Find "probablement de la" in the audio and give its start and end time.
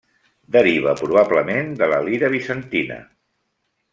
1.01-2.01